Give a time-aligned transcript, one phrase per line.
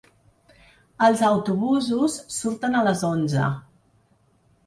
[1.07, 3.45] Els autobusos surten a les onze.